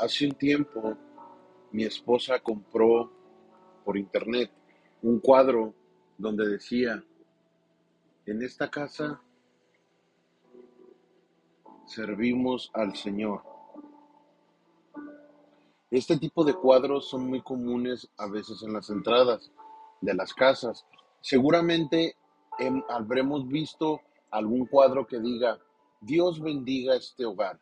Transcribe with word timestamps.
Hace 0.00 0.26
un 0.26 0.32
tiempo 0.32 0.96
mi 1.72 1.82
esposa 1.82 2.38
compró 2.38 3.10
por 3.84 3.96
internet 3.96 4.48
un 5.02 5.18
cuadro 5.18 5.74
donde 6.16 6.46
decía, 6.46 7.02
en 8.24 8.42
esta 8.42 8.70
casa 8.70 9.20
servimos 11.84 12.70
al 12.74 12.94
Señor. 12.94 13.42
Este 15.90 16.16
tipo 16.16 16.44
de 16.44 16.54
cuadros 16.54 17.08
son 17.08 17.26
muy 17.26 17.42
comunes 17.42 18.08
a 18.18 18.28
veces 18.28 18.62
en 18.62 18.74
las 18.74 18.90
entradas 18.90 19.50
de 20.00 20.14
las 20.14 20.32
casas. 20.32 20.86
Seguramente 21.20 22.14
habremos 22.88 23.48
visto 23.48 24.00
algún 24.30 24.66
cuadro 24.66 25.08
que 25.08 25.18
diga, 25.18 25.58
Dios 26.00 26.40
bendiga 26.40 26.94
este 26.94 27.24
hogar. 27.24 27.58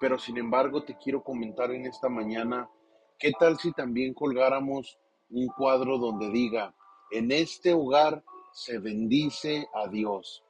Pero 0.00 0.18
sin 0.18 0.38
embargo 0.38 0.82
te 0.84 0.96
quiero 0.96 1.22
comentar 1.22 1.70
en 1.72 1.86
esta 1.86 2.08
mañana, 2.08 2.68
¿qué 3.18 3.32
tal 3.38 3.58
si 3.58 3.72
también 3.72 4.14
colgáramos 4.14 4.98
un 5.30 5.48
cuadro 5.48 5.98
donde 5.98 6.30
diga, 6.30 6.74
en 7.10 7.32
este 7.32 7.72
hogar 7.72 8.22
se 8.52 8.78
bendice 8.78 9.66
a 9.74 9.88
Dios? 9.88 10.44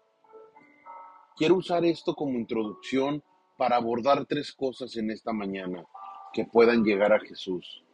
Quiero 1.36 1.56
usar 1.56 1.84
esto 1.84 2.14
como 2.14 2.38
introducción 2.38 3.22
para 3.56 3.76
abordar 3.76 4.26
tres 4.26 4.52
cosas 4.52 4.96
en 4.96 5.10
esta 5.10 5.32
mañana 5.32 5.86
que 6.32 6.44
puedan 6.44 6.84
llegar 6.84 7.12
a 7.12 7.20
Jesús. 7.20 7.84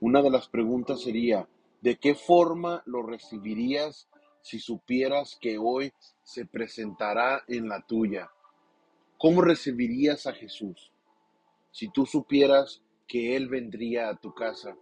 Una 0.00 0.22
de 0.22 0.30
las 0.30 0.48
preguntas 0.48 1.02
sería, 1.02 1.48
¿de 1.80 1.96
qué 1.96 2.14
forma 2.14 2.82
lo 2.86 3.02
recibirías 3.02 4.08
si 4.42 4.58
supieras 4.60 5.36
que 5.40 5.58
hoy 5.58 5.92
se 6.22 6.46
presentará 6.46 7.42
en 7.48 7.68
la 7.68 7.84
tuya? 7.86 8.30
¿Cómo 9.18 9.40
recibirías 9.40 10.26
a 10.26 10.32
Jesús 10.32 10.92
si 11.70 11.88
tú 11.88 12.04
supieras 12.06 12.82
que 13.08 13.36
Él 13.36 13.48
vendría 13.48 14.08
a 14.08 14.16
tu 14.16 14.34
casa? 14.34 14.76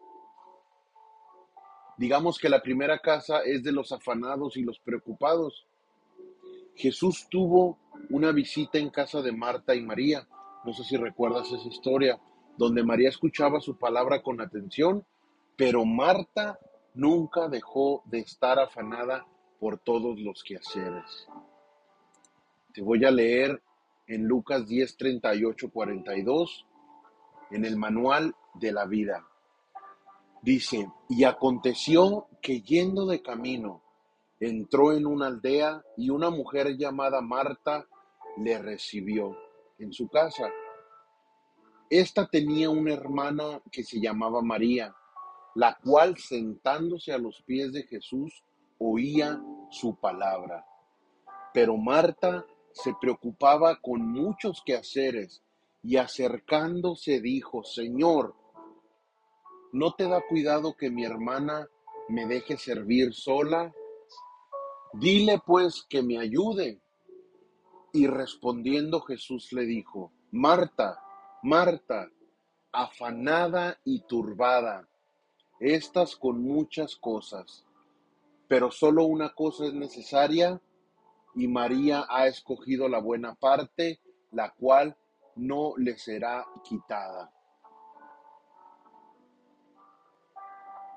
Digamos 1.96 2.38
que 2.38 2.48
la 2.48 2.60
primera 2.60 2.98
casa 2.98 3.40
es 3.44 3.62
de 3.62 3.70
los 3.70 3.92
afanados 3.92 4.56
y 4.56 4.62
los 4.62 4.80
preocupados. 4.80 5.66
Jesús 6.74 7.28
tuvo 7.30 7.78
una 8.10 8.32
visita 8.32 8.78
en 8.78 8.90
casa 8.90 9.22
de 9.22 9.30
Marta 9.30 9.76
y 9.76 9.82
María. 9.82 10.26
No 10.64 10.72
sé 10.72 10.82
si 10.82 10.96
recuerdas 10.96 11.52
esa 11.52 11.68
historia, 11.68 12.18
donde 12.56 12.82
María 12.82 13.10
escuchaba 13.10 13.60
su 13.60 13.76
palabra 13.76 14.22
con 14.22 14.40
atención, 14.40 15.06
pero 15.56 15.84
Marta 15.84 16.58
nunca 16.94 17.48
dejó 17.48 18.02
de 18.06 18.18
estar 18.20 18.58
afanada 18.58 19.24
por 19.60 19.78
todos 19.78 20.18
los 20.18 20.42
quehaceres. 20.42 21.28
Te 22.72 22.82
voy 22.82 23.04
a 23.04 23.12
leer 23.12 23.62
en 24.06 24.26
Lucas 24.26 24.66
10, 24.66 24.96
38, 24.96 25.70
42, 25.70 26.66
en 27.50 27.64
el 27.64 27.76
manual 27.76 28.34
de 28.54 28.72
la 28.72 28.86
vida. 28.86 29.26
Dice, 30.42 30.90
y 31.08 31.24
aconteció 31.24 32.26
que 32.42 32.60
yendo 32.60 33.06
de 33.06 33.22
camino, 33.22 33.82
entró 34.40 34.92
en 34.92 35.06
una 35.06 35.28
aldea 35.28 35.82
y 35.96 36.10
una 36.10 36.30
mujer 36.30 36.76
llamada 36.76 37.20
Marta 37.20 37.86
le 38.36 38.58
recibió 38.58 39.36
en 39.78 39.92
su 39.92 40.08
casa. 40.08 40.50
Esta 41.88 42.26
tenía 42.26 42.68
una 42.70 42.92
hermana 42.92 43.62
que 43.70 43.84
se 43.84 44.00
llamaba 44.00 44.42
María, 44.42 44.94
la 45.54 45.78
cual 45.82 46.18
sentándose 46.18 47.12
a 47.12 47.18
los 47.18 47.42
pies 47.42 47.72
de 47.72 47.84
Jesús 47.84 48.44
oía 48.78 49.40
su 49.70 49.94
palabra. 49.96 50.66
Pero 51.52 51.76
Marta 51.76 52.44
se 52.74 52.92
preocupaba 53.00 53.80
con 53.80 54.00
muchos 54.02 54.62
quehaceres 54.66 55.42
y 55.82 55.96
acercándose 55.96 57.20
dijo, 57.20 57.62
Señor, 57.62 58.34
¿no 59.72 59.92
te 59.94 60.08
da 60.08 60.20
cuidado 60.28 60.76
que 60.76 60.90
mi 60.90 61.04
hermana 61.04 61.68
me 62.08 62.26
deje 62.26 62.58
servir 62.58 63.14
sola? 63.14 63.72
Dile 64.92 65.40
pues 65.46 65.84
que 65.88 66.02
me 66.02 66.18
ayude. 66.18 66.80
Y 67.92 68.08
respondiendo 68.08 69.00
Jesús 69.02 69.52
le 69.52 69.66
dijo, 69.66 70.10
Marta, 70.32 71.00
Marta, 71.44 72.10
afanada 72.72 73.78
y 73.84 74.00
turbada, 74.00 74.88
estás 75.60 76.16
con 76.16 76.42
muchas 76.42 76.96
cosas, 76.96 77.64
pero 78.48 78.72
solo 78.72 79.04
una 79.04 79.32
cosa 79.32 79.66
es 79.66 79.74
necesaria 79.74 80.60
y 81.34 81.48
María 81.48 82.06
ha 82.08 82.26
escogido 82.26 82.88
la 82.88 82.98
buena 82.98 83.34
parte, 83.34 84.00
la 84.30 84.50
cual 84.50 84.96
no 85.36 85.74
le 85.76 85.98
será 85.98 86.46
quitada. 86.62 87.32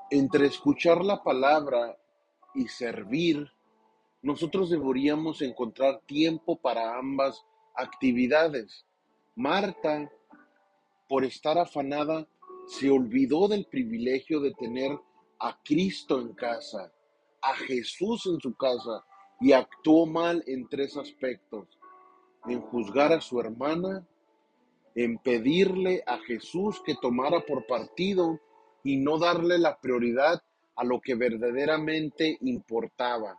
Entre 0.10 0.48
escuchar 0.48 1.04
la 1.04 1.24
palabra 1.24 1.98
y 2.54 2.68
servir, 2.68 3.52
nosotros 4.22 4.70
deberíamos 4.70 5.42
encontrar 5.42 6.02
tiempo 6.06 6.56
para 6.56 6.98
ambas 6.98 7.46
actividades. 7.76 8.86
Marta, 9.36 10.12
por 11.08 11.24
estar 11.24 11.58
afanada, 11.58 12.28
se 12.68 12.90
olvidó 12.90 13.48
del 13.48 13.66
privilegio 13.66 14.40
de 14.40 14.54
tener 14.54 14.98
a 15.40 15.58
Cristo 15.64 16.20
en 16.20 16.34
casa, 16.34 16.92
a 17.42 17.54
Jesús 17.56 18.26
en 18.26 18.40
su 18.40 18.56
casa, 18.56 19.06
y 19.40 19.52
actuó 19.52 20.06
mal 20.06 20.44
en 20.48 20.68
tres 20.68 20.98
aspectos. 20.98 21.68
En 22.46 22.62
juzgar 22.62 23.12
a 23.14 23.22
su 23.22 23.40
hermana, 23.40 24.08
en 24.96 25.18
pedirle 25.20 26.04
a 26.08 26.18
Jesús 26.20 26.82
que 26.86 26.96
tomara 26.96 27.42
por 27.42 27.68
partido 27.68 28.40
y 28.84 28.98
no 28.98 29.20
darle 29.20 29.58
la 29.58 29.78
prioridad 29.80 30.42
a 30.76 30.84
lo 30.84 31.02
que 31.02 31.16
verdaderamente 31.16 32.38
importaba. 32.42 33.38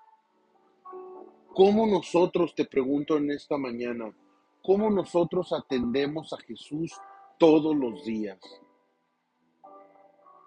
¿Cómo 1.55 1.87
nosotros, 1.87 2.55
te 2.55 2.65
pregunto 2.65 3.17
en 3.17 3.31
esta 3.31 3.57
mañana, 3.57 4.15
cómo 4.63 4.91
nosotros 4.91 5.53
atendemos 5.53 6.33
a 6.33 6.37
Jesús 6.39 6.93
todos 7.39 7.75
los 7.75 8.05
días? 8.05 8.39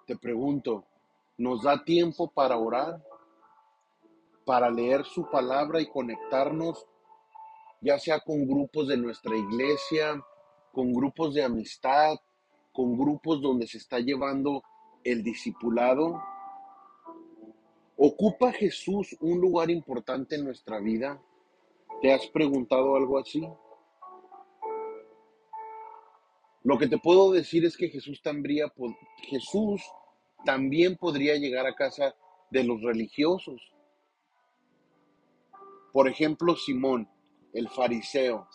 Te 0.06 0.16
pregunto, 0.16 0.85
¿nos 1.38 1.63
da 1.63 1.84
tiempo 1.84 2.29
para 2.31 2.57
orar? 2.57 3.01
Para 4.46 4.69
leer 4.69 5.06
su 5.06 5.29
palabra 5.29 5.81
y 5.81 5.90
conectarnos, 5.90 6.85
ya 7.81 7.97
sea 8.00 8.19
con 8.19 8.47
grupos 8.47 8.88
de 8.88 8.97
nuestra 8.97 9.35
iglesia, 9.35 10.24
con 10.72 10.94
grupos 10.94 11.34
de 11.34 11.44
amistad, 11.44 12.16
con 12.72 12.97
grupos 12.97 13.41
donde 13.41 13.68
se 13.68 13.78
está 13.78 14.00
llevando 14.00 14.63
el 15.03 15.24
discipulado. 15.24 16.22
¿Ocupa 17.97 18.52
Jesús 18.52 19.16
un 19.19 19.40
lugar 19.40 19.69
importante 19.69 20.35
en 20.35 20.46
nuestra 20.46 20.79
vida? 20.79 21.22
¿Te 22.02 22.12
has 22.12 22.25
preguntado 22.28 22.96
algo 22.96 23.19
así? 23.19 23.47
Lo 26.63 26.78
que 26.78 26.88
te 26.88 26.97
puedo 26.97 27.31
decir 27.31 27.66
es 27.66 27.75
que 27.75 27.90
Jesús 27.90 28.22
también, 28.22 28.69
Jesús 29.18 29.84
también 30.46 30.96
podría 30.96 31.35
llegar 31.35 31.66
a 31.66 31.75
casa 31.75 32.16
de 32.52 32.63
los 32.63 32.81
religiosos. 32.81 33.62
Por 35.91 36.07
ejemplo, 36.07 36.56
Simón, 36.56 37.09
el 37.53 37.68
fariseo, 37.68 38.47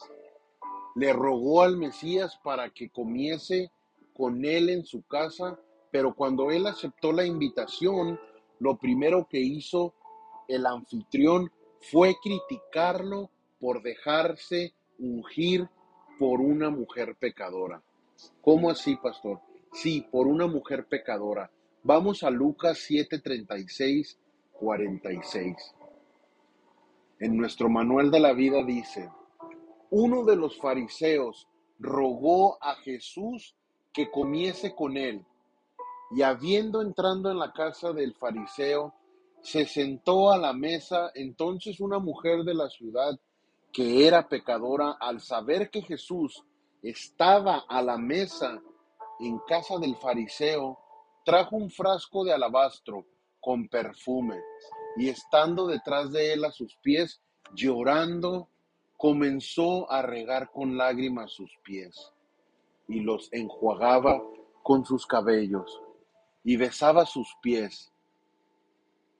le 0.95 1.13
rogó 1.13 1.63
al 1.63 1.77
Mesías 1.77 2.39
para 2.43 2.71
que 2.71 2.89
comiese 2.89 3.71
con 4.15 4.45
él 4.47 4.71
en 4.71 4.85
su 4.85 5.03
casa, 5.03 5.59
pero 5.91 6.15
cuando 6.15 6.51
él 6.51 6.67
aceptó 6.67 7.13
la 7.13 7.27
invitación, 7.27 8.19
lo 8.59 8.79
primero 8.79 9.27
que 9.29 9.39
hizo 9.39 9.93
el 10.49 10.65
anfitrión 10.65 11.53
fue 11.81 12.17
criticarlo 12.23 13.31
por 13.61 13.83
dejarse 13.83 14.73
ungir 14.99 15.69
por 16.19 16.41
una 16.41 16.71
mujer 16.71 17.17
pecadora. 17.17 17.83
¿Cómo 18.41 18.71
así, 18.71 18.97
pastor? 18.97 19.41
Sí, 19.75 20.07
por 20.11 20.27
una 20.27 20.47
mujer 20.47 20.87
pecadora. 20.87 21.51
Vamos 21.83 22.23
a 22.23 22.31
Lucas 22.31 22.79
7:36, 22.89 24.17
46 24.55 25.76
en 27.19 27.37
nuestro 27.37 27.69
manual 27.69 28.11
de 28.11 28.21
la 28.21 28.33
vida 28.33 28.63
dice, 28.63 29.11
uno 29.91 30.25
de 30.25 30.37
los 30.37 30.59
fariseos 30.59 31.49
rogó 31.79 32.63
a 32.63 32.75
Jesús 32.77 33.57
que 33.93 34.11
comiese 34.11 34.75
con 34.75 34.97
él, 34.97 35.25
y 36.11 36.23
habiendo 36.23 36.83
entrando 36.83 37.31
en 37.31 37.39
la 37.39 37.53
casa 37.53 37.93
del 37.93 38.15
fariseo, 38.15 38.95
se 39.41 39.65
sentó 39.65 40.31
a 40.31 40.39
la 40.39 40.53
mesa, 40.53 41.11
entonces 41.15 41.81
una 41.81 41.99
mujer 41.99 42.45
de 42.45 42.55
la 42.55 42.69
ciudad 42.69 43.19
que 43.73 44.07
era 44.07 44.29
pecadora, 44.29 44.97
al 45.01 45.21
saber 45.21 45.71
que 45.71 45.83
Jesús 45.83 46.45
estaba 46.83 47.65
a 47.69 47.83
la 47.83 47.97
mesa 47.97 48.61
en 49.21 49.39
casa 49.47 49.79
del 49.79 49.97
fariseo, 49.97 50.79
trajo 51.25 51.57
un 51.57 51.71
frasco 51.71 52.25
de 52.25 52.33
alabastro 52.33 53.07
con 53.41 53.69
perfume 53.69 54.41
y 54.97 55.09
estando 55.09 55.67
detrás 55.67 56.11
de 56.11 56.33
él 56.33 56.45
a 56.45 56.51
sus 56.51 56.77
pies, 56.77 57.21
llorando, 57.55 58.49
comenzó 58.97 59.91
a 59.91 60.03
regar 60.03 60.51
con 60.51 60.77
lágrimas 60.77 61.33
sus 61.33 61.51
pies, 61.63 62.13
y 62.89 63.01
los 63.01 63.29
enjuagaba 63.33 64.23
con 64.63 64.85
sus 64.85 65.07
cabellos, 65.07 65.81
y 66.45 66.57
besaba 66.57 67.05
sus 67.05 67.29
pies, 67.43 67.93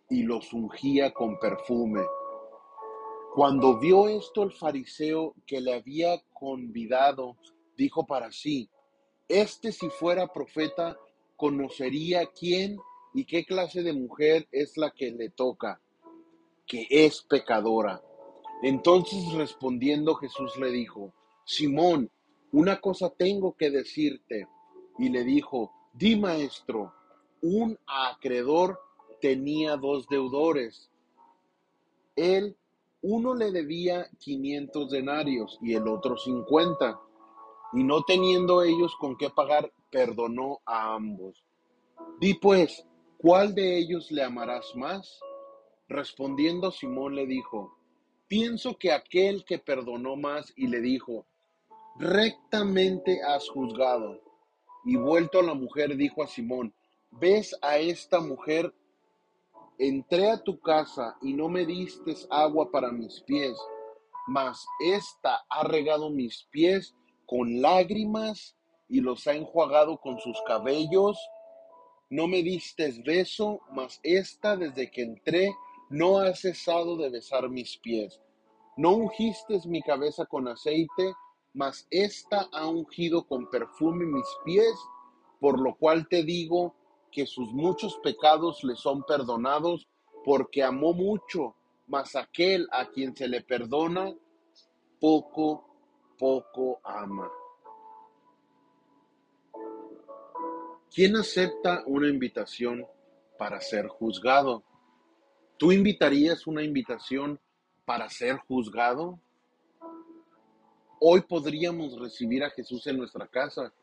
y 0.09 0.23
los 0.23 0.53
ungía 0.53 1.13
con 1.13 1.39
perfume. 1.39 2.03
Cuando 3.35 3.79
vio 3.79 4.09
esto 4.09 4.45
el 4.45 4.53
fariseo 4.53 5.35
que 5.47 5.61
le 5.61 5.75
había 5.75 6.23
convidado, 6.33 7.37
dijo 7.77 8.07
para 8.07 8.33
sí, 8.33 8.71
este 9.29 9.73
si 9.73 9.91
fuera 9.91 10.29
profeta, 10.29 10.97
conocería 11.37 12.27
quién 12.27 12.79
y 13.17 13.25
qué 13.25 13.47
clase 13.47 13.83
de 13.83 13.95
mujer 13.95 14.47
es 14.53 14.77
la 14.77 14.91
que 14.91 15.11
le 15.11 15.31
toca, 15.31 15.81
que 16.67 16.87
es 16.91 17.23
pecadora. 17.23 18.03
Entonces 18.63 19.33
respondiendo 19.33 20.17
Jesús 20.17 20.55
le 20.59 20.71
dijo, 20.71 21.15
Simón, 21.47 22.11
una 22.53 22.79
cosa 22.79 23.09
tengo 23.09 23.57
que 23.57 23.71
decirte. 23.71 24.47
Y 24.99 25.09
le 25.09 25.25
dijo, 25.25 25.73
di 25.95 26.17
maestro, 26.17 26.93
un 27.41 27.79
acreedor 27.87 28.79
tenía 29.23 29.79
dos 29.79 30.07
deudores. 30.09 30.91
Él, 32.17 32.55
uno 33.01 33.35
le 33.35 33.51
debía 33.51 34.11
quinientos 34.19 34.91
denarios 34.91 35.59
y 35.63 35.73
el 35.73 35.89
otro 35.89 36.19
cincuenta. 36.19 37.01
Y 37.73 37.83
no 37.83 38.03
teniendo 38.03 38.63
ellos 38.63 38.95
con 39.01 39.17
qué 39.17 39.31
pagar, 39.31 39.73
perdonó 39.91 40.61
a 40.67 40.95
ambos. 40.95 41.43
Di 42.21 42.35
pues, 42.35 42.87
¿cuál 43.19 43.55
de 43.55 43.79
ellos 43.79 44.11
le 44.11 44.23
amarás 44.23 44.75
más? 44.75 45.21
Respondiendo 45.89 46.71
Simón 46.71 47.15
le 47.15 47.27
dijo, 47.27 47.77
pienso 48.29 48.77
que 48.77 48.93
aquel 48.93 49.45
que 49.45 49.59
perdonó 49.59 50.17
más 50.17 50.53
y 50.57 50.67
le 50.67 50.81
dijo, 50.81 51.27
rectamente 51.99 53.21
has 53.23 53.49
juzgado. 53.49 54.21
Y 54.85 54.97
vuelto 54.97 55.41
a 55.41 55.43
la 55.43 55.55
mujer 55.55 55.97
dijo 55.97 56.23
a 56.23 56.27
Simón, 56.27 56.75
¿ves 57.11 57.57
a 57.63 57.79
esta 57.79 58.21
mujer? 58.21 58.73
Entré 59.79 60.31
a 60.31 60.43
tu 60.43 60.59
casa 60.61 61.17
y 61.23 61.35
no 61.35 61.49
me 61.49 61.67
diste 61.67 62.15
agua 62.31 62.71
para 62.71 62.91
mis 62.91 63.21
pies, 63.21 63.57
mas 64.27 64.67
ésta 64.81 65.45
ha 65.49 65.65
regado 65.65 66.11
mis 66.11 66.45
pies 66.51 66.95
con 67.27 67.61
lágrimas 67.61 68.57
y 68.89 69.01
los 69.01 69.27
ha 69.27 69.35
enjuagado 69.35 69.99
con 69.99 70.19
sus 70.21 70.41
cabellos. 70.47 71.19
No 72.09 72.29
me 72.29 72.43
diste 72.43 73.03
beso, 73.05 73.61
mas 73.73 73.99
ésta 74.05 74.57
desde 74.57 74.91
que 74.91 75.03
entré 75.03 75.53
no 75.91 76.19
ha 76.19 76.35
cesado 76.35 76.97
de 76.97 77.11
besar 77.11 77.49
mis 77.49 77.77
pies. 77.79 78.21
No 78.77 78.93
ungiste 78.93 79.59
mi 79.67 79.83
cabeza 79.83 80.25
con 80.27 80.47
aceite, 80.47 81.15
mas 81.53 81.87
ésta 81.91 82.49
ha 82.53 82.69
ungido 82.69 83.27
con 83.27 83.51
perfume 83.51 84.05
mis 84.05 84.27
pies, 84.45 84.77
por 85.41 85.59
lo 85.61 85.75
cual 85.75 86.07
te 86.09 86.23
digo 86.23 86.75
que 87.11 87.27
sus 87.27 87.53
muchos 87.53 87.97
pecados 88.05 88.63
le 88.63 88.77
son 88.77 89.03
perdonados, 89.03 89.89
porque 90.25 90.63
amó 90.63 90.93
mucho, 90.93 91.57
mas 91.89 92.15
aquel 92.15 92.69
a 92.71 92.87
quien 92.91 93.17
se 93.17 93.27
le 93.27 93.41
perdona, 93.41 94.15
poco, 95.01 95.65
poco 96.19 96.81
ama. 96.85 97.31
¿Quién 100.97 101.15
acepta 101.15 101.83
una 101.85 102.09
invitación 102.09 102.87
para 103.37 103.61
ser 103.61 103.87
juzgado? 103.87 104.65
¿Tú 105.59 105.71
invitarías 105.71 106.47
una 106.47 106.63
invitación 106.63 107.39
para 107.85 108.09
ser 108.09 108.39
juzgado? 108.49 109.21
Hoy 110.99 111.21
podríamos 111.21 112.01
recibir 112.01 112.43
a 112.45 112.49
Jesús 112.49 112.87
en 112.87 112.97
nuestra 112.97 113.27
casa 113.27 113.75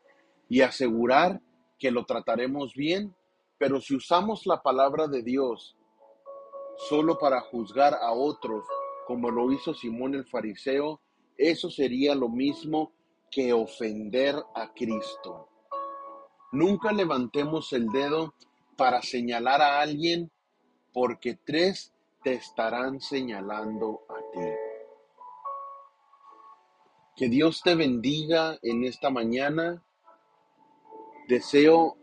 y 0.48 0.62
asegurar 0.62 1.40
que 1.78 1.92
lo 1.92 2.04
trataremos 2.04 2.74
bien, 2.74 3.14
pero 3.58 3.80
si 3.80 3.94
usamos 3.94 4.44
la 4.44 4.60
palabra 4.60 5.06
de 5.06 5.22
Dios 5.22 5.76
solo 6.88 7.16
para 7.16 7.42
juzgar 7.42 7.94
a 7.94 8.10
otros, 8.10 8.64
como 9.06 9.30
lo 9.30 9.52
hizo 9.52 9.72
Simón 9.72 10.16
el 10.16 10.26
fariseo, 10.26 11.00
eso 11.36 11.70
sería 11.70 12.16
lo 12.16 12.28
mismo 12.28 12.92
que 13.30 13.52
ofender 13.52 14.34
a 14.52 14.74
Cristo. 14.74 15.53
Nunca 16.54 16.92
levantemos 16.92 17.72
el 17.72 17.88
dedo 17.88 18.32
para 18.76 19.02
señalar 19.02 19.60
a 19.60 19.80
alguien 19.80 20.30
porque 20.92 21.36
tres 21.44 21.92
te 22.22 22.34
estarán 22.34 23.00
señalando 23.00 24.02
a 24.08 24.14
ti. 24.32 24.48
Que 27.16 27.28
Dios 27.28 27.60
te 27.64 27.74
bendiga 27.74 28.56
en 28.62 28.84
esta 28.84 29.10
mañana. 29.10 29.82
Deseo 31.26 31.96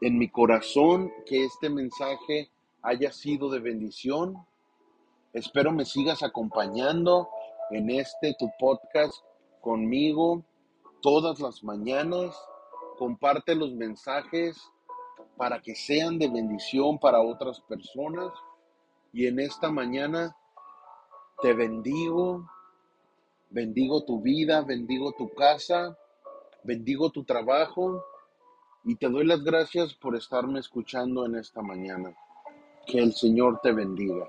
en 0.00 0.16
mi 0.16 0.30
corazón 0.30 1.12
que 1.26 1.44
este 1.44 1.68
mensaje 1.68 2.50
haya 2.80 3.12
sido 3.12 3.50
de 3.50 3.58
bendición. 3.58 4.46
Espero 5.34 5.70
me 5.70 5.84
sigas 5.84 6.22
acompañando 6.22 7.28
en 7.70 7.90
este 7.90 8.34
tu 8.38 8.50
podcast 8.58 9.12
conmigo 9.60 10.46
todas 11.02 11.40
las 11.40 11.62
mañanas. 11.62 12.34
Comparte 12.98 13.54
los 13.54 13.72
mensajes 13.72 14.60
para 15.36 15.62
que 15.62 15.74
sean 15.74 16.18
de 16.18 16.28
bendición 16.28 16.98
para 16.98 17.20
otras 17.20 17.60
personas. 17.60 18.32
Y 19.12 19.26
en 19.26 19.40
esta 19.40 19.70
mañana 19.70 20.36
te 21.40 21.54
bendigo 21.54 22.44
Bendigo 23.50 24.04
tu 24.04 24.20
vida, 24.20 24.60
bendigo 24.60 25.12
tu 25.12 25.32
casa, 25.32 25.96
bendigo 26.64 27.10
tu 27.10 27.24
trabajo 27.24 28.04
y 28.84 28.94
te 28.96 29.08
doy 29.08 29.24
las 29.24 29.42
gracias 29.42 29.94
por 29.94 30.14
estarme 30.16 30.60
escuchando 30.60 31.24
en 31.24 31.36
esta 31.36 31.62
mañana. 31.62 32.14
Que 32.86 32.98
el 32.98 33.14
Señor 33.14 33.60
te 33.62 33.72
bendiga. 33.72 34.28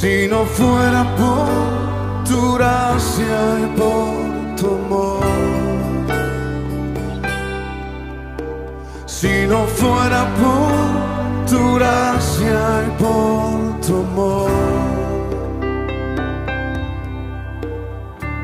Si 0.00 0.28
no 0.28 0.44
fuera 0.44 1.02
por 1.16 2.24
tu 2.24 2.54
gracia 2.54 3.36
y 3.64 3.66
por 3.76 4.54
tu 4.56 4.66
amor. 4.76 5.24
Si 9.06 9.44
no 9.48 9.66
fuera 9.66 10.22
por 10.40 11.46
tu 11.50 11.74
gracia 11.74 12.60
y 12.86 12.90
por 13.02 13.80
tu 13.84 13.96
amor. 14.08 14.50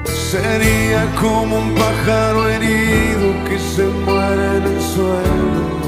Sería 0.07 1.07
como 1.21 1.59
un 1.59 1.73
pájaro 1.77 2.49
herido 2.49 3.27
que 3.49 3.61
se 3.61 3.85
muere 3.87 4.57
en 4.57 4.63
el 4.65 4.83
suelo. 4.83 5.84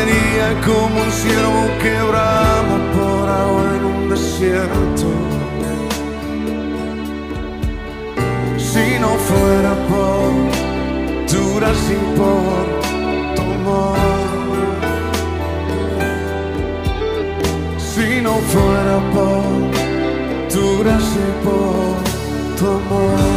Sería 0.00 0.58
como 0.64 1.02
un 1.02 1.10
ciervo 1.10 1.62
que 1.82 1.92
brama 2.10 2.78
por 2.94 3.28
agua 3.28 3.64
en 3.76 3.84
un 3.84 4.08
desierto. 4.08 5.08
Si 8.56 8.98
no 8.98 9.08
fuera 9.28 9.74
por 9.90 10.30
gracia 11.56 11.96
y 11.96 12.16
por 12.18 12.62
tu 13.36 13.42
amor. 13.42 13.98
Si 17.78 18.22
no 18.22 18.34
fuera 18.52 18.96
por 19.14 19.44
gracia 20.82 21.24
y 21.28 21.44
por 21.44 22.58
tu 22.58 22.66
amor. 22.66 23.29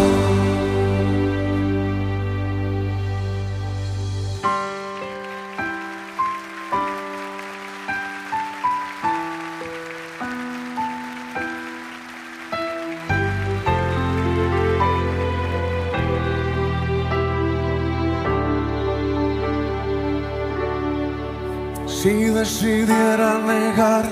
Si 22.04 22.26
decidiera 22.26 23.40
negar 23.40 24.04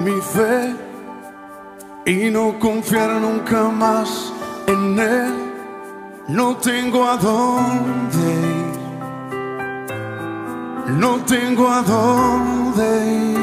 mi 0.00 0.20
fe 0.20 0.76
y 2.04 2.28
no 2.30 2.58
confiar 2.58 3.12
nunca 3.22 3.70
más 3.70 4.34
en 4.66 4.98
Él, 4.98 5.32
no 6.28 6.58
tengo 6.58 7.08
a 7.08 7.16
dónde 7.16 8.18
ir. 8.18 8.78
No 10.98 11.24
tengo 11.24 11.70
a 11.70 11.80
dónde 11.80 12.86
ir. 13.06 13.38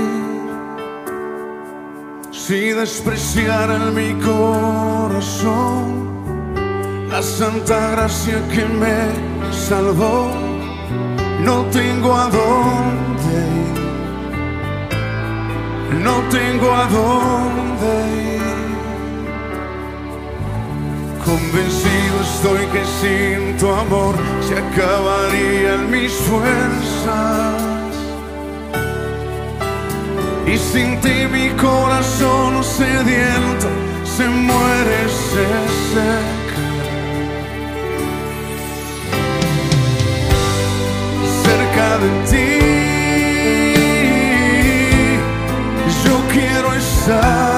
Si 2.31 2.59
despreciara 2.81 3.75
en 3.77 3.95
mi 3.95 4.13
corazón 4.21 5.87
la 7.09 7.23
santa 7.23 7.89
gracia 7.93 8.47
que 8.53 8.65
me 8.65 9.09
salvó, 9.51 10.29
no 11.43 11.65
tengo 11.71 12.13
a 12.15 12.29
dónde 12.29 12.94
No 16.03 16.21
tengo 16.29 16.71
a 16.71 16.85
dónde 16.85 17.89
ir. 18.35 18.75
Convencido 21.23 22.15
estoy 22.21 22.65
que 22.67 22.83
sin 22.99 23.57
tu 23.57 23.69
amor 23.69 24.15
se 24.47 24.53
acabarían 24.53 25.89
mis 25.89 26.11
fuerzas. 26.11 27.65
Y 30.45 30.57
sin 30.57 30.99
ti 31.01 31.27
mi 31.31 31.49
corazón 31.51 32.63
sediento 32.63 33.67
se 34.03 34.27
muere, 34.27 35.09
se 35.09 35.47
seca. 35.91 36.61
Cerca 41.43 41.97
de 41.97 42.09
ti 42.29 42.54
quiero 47.05 47.54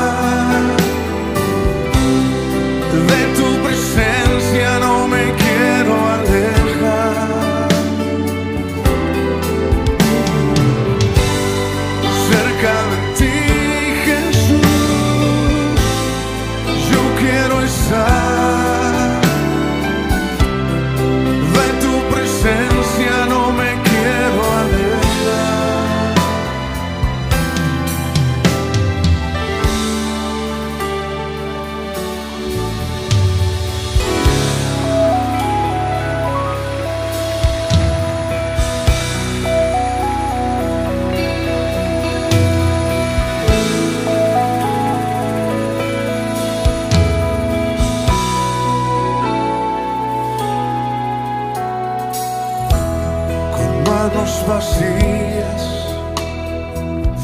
manos 54.27 54.45
vacías 54.47 55.61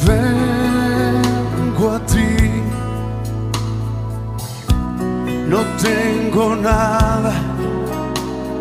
vengo 0.06 1.92
a 1.92 2.00
ti. 2.06 2.62
No 5.48 5.60
tengo 5.82 6.56
nada 6.56 7.34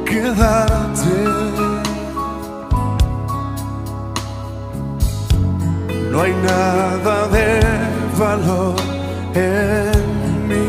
que 0.04 0.20
darte. 0.20 1.24
No 6.10 6.20
hay 6.20 6.34
nada 6.34 7.28
de 7.28 7.60
valor 8.18 8.76
en 9.34 10.48
mí. 10.48 10.66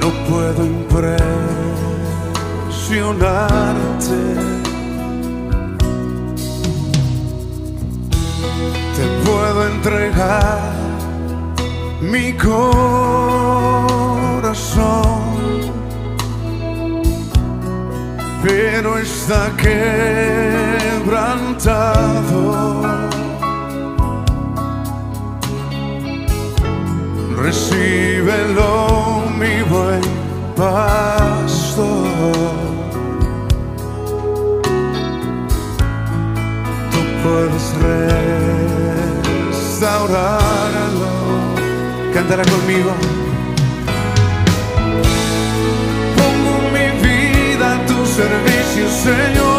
No 0.00 0.08
puedo 0.28 0.62
Te 8.94 9.04
puedo 9.24 9.66
entregar 9.66 10.60
mi 12.00 12.32
corazón, 12.34 12.76
pero 18.44 18.98
está 18.98 19.50
quebrantado. 19.56 20.94
Recíbelo, 27.36 29.24
mi 29.38 29.62
buen. 29.68 30.02
Restaurarlo. 40.06 41.08
Cántala 42.14 42.44
conmigo. 42.44 42.92
Pongo 46.16 46.70
mi 46.72 46.86
vida 47.06 47.74
a 47.74 47.86
tu 47.86 48.06
servicio, 48.06 48.88
Señor. 48.88 49.55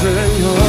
Manos, 0.00 0.32
Señor. 0.32 0.61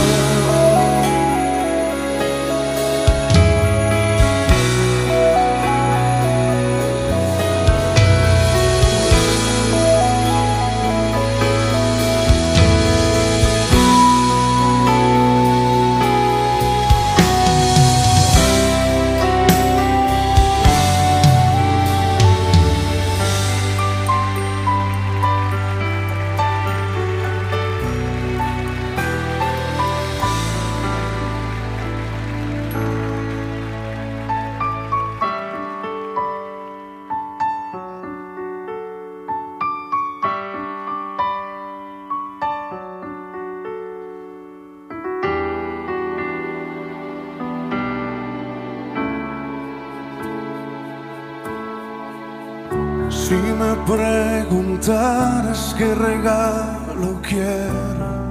Me 53.76 53.86
preguntaras 53.86 55.76
qué 55.78 55.94
regalo 55.96 57.22
quiero, 57.28 58.22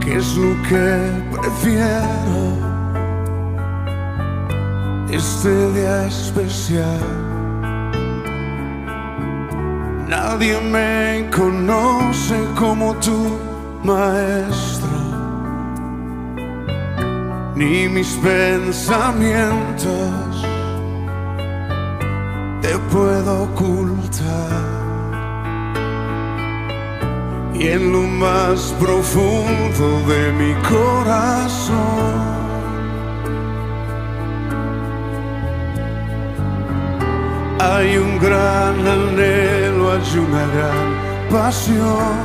qué 0.00 0.16
es 0.16 0.36
lo 0.36 0.54
que 0.68 1.10
prefiero, 1.36 2.42
este 5.10 5.72
día 5.72 6.06
especial. 6.06 7.00
Nadie 10.08 10.60
me 10.60 11.28
conoce 11.30 12.44
como 12.58 12.94
tú, 12.96 13.38
maestro, 13.82 14.98
ni 17.56 17.88
mis 17.88 18.16
pensamientos 18.16 20.51
te 22.72 22.78
puedo 22.78 23.42
ocultar. 23.42 24.62
Y 27.52 27.68
en 27.68 27.92
lo 27.92 28.02
más 28.02 28.74
profundo 28.80 29.86
de 30.10 30.32
mi 30.40 30.54
corazón 30.72 32.14
hay 37.60 37.98
un 37.98 38.18
gran 38.18 38.76
anhelo, 38.96 39.92
hay 39.92 40.18
una 40.26 40.44
gran 40.54 40.88
pasión. 41.30 42.16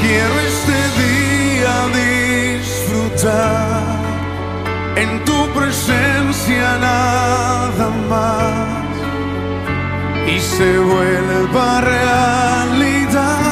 Quiero 0.00 0.34
este 0.50 0.78
día 1.02 1.74
disfrutar 2.58 3.93
en 4.96 5.24
tu 5.24 5.48
presencia 5.52 6.78
nada 6.78 7.88
más. 8.08 8.94
Y 10.26 10.38
se 10.40 10.78
vuelva 10.78 11.80
realidad. 11.80 13.44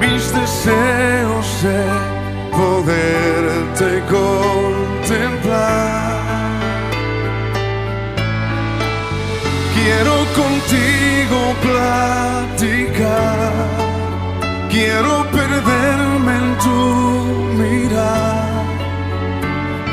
Mis 0.00 0.32
deseos 0.32 1.62
de 1.62 1.84
poderte 2.50 4.02
contemplar. 4.16 5.80
Quiero 9.74 10.16
contigo 10.40 11.38
platicar, 11.62 13.52
quiero 14.70 15.12
perderme 15.30 16.32
en 16.36 16.48
tu 16.58 17.49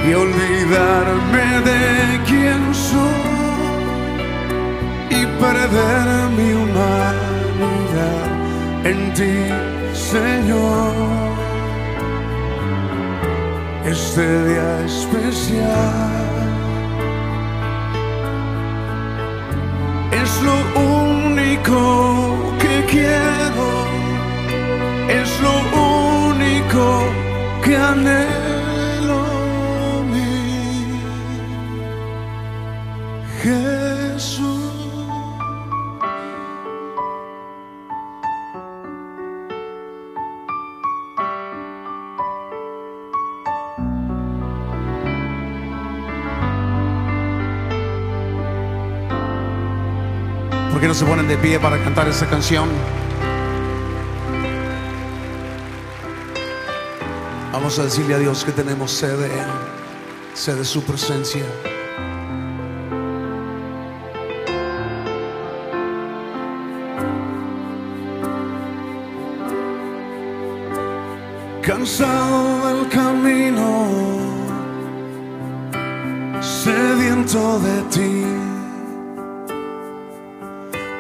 y 0.08 0.14
olvidarme 0.14 1.48
de 1.70 2.22
quién 2.26 2.74
soy 2.74 3.28
y 5.10 5.26
perder 5.42 6.30
mi 6.38 6.50
humanidad 6.62 8.28
en 8.86 9.14
ti, 9.14 9.38
Señor. 9.94 10.94
Este 13.86 14.26
día 14.48 14.86
especial 14.86 16.18
es 20.22 20.32
lo 20.50 20.58
único 21.04 21.78
que 22.62 22.76
quiero, 22.94 23.68
es 25.10 25.30
lo 25.42 25.56
único 26.30 26.84
que 27.64 27.76
anhelo. 27.76 28.47
Se 50.98 51.06
ponen 51.06 51.28
de 51.28 51.38
pie 51.38 51.60
para 51.60 51.78
cantar 51.84 52.08
esa 52.08 52.26
canción? 52.26 52.68
Vamos 57.52 57.78
a 57.78 57.84
decirle 57.84 58.16
a 58.16 58.18
Dios 58.18 58.44
que 58.44 58.52
tenemos 58.52 58.94
sed 58.94 59.16
de 59.16 59.28
Él, 59.28 59.48
sed 60.34 60.56
de 60.56 60.66
su 60.66 60.82
presencia. 60.82 61.46
Cansado 71.62 72.70
del 72.70 72.90
camino, 72.90 73.88
sediento 76.42 77.60
de 77.60 77.82
ti. 77.92 78.37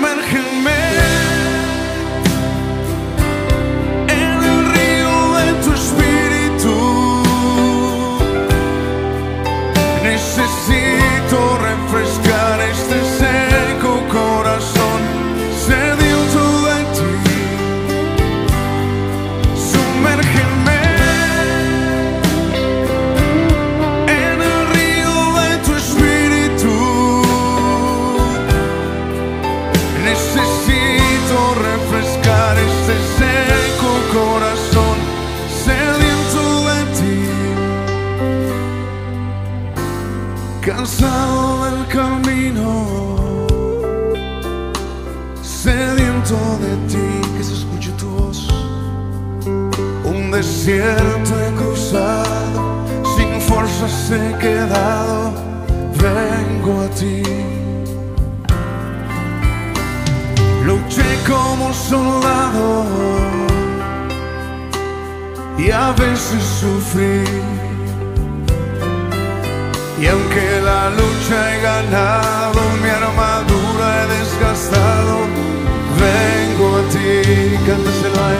Sumérgeme 0.00 0.70
en 0.70 1.19
y 65.66 65.70
a 65.70 65.92
veces 65.92 66.42
sufrir. 66.60 67.42
Y 70.00 70.06
aunque 70.06 70.60
la 70.64 70.90
lucha 70.90 71.36
he 71.54 71.60
ganado, 71.60 72.60
mi 72.82 72.88
armadura 72.88 73.86
he 74.02 74.06
desgastado, 74.18 75.16
vengo 76.00 76.76
a 76.78 76.82
ti, 76.92 77.56
cánteselo 77.66 78.20
a 78.24 78.39